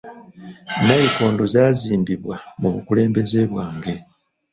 Nnayikondo 0.79 1.43
zaazimbibwa 1.53 2.35
mu 2.61 2.69
bukulembeze 2.75 3.39
bwange. 3.51 3.93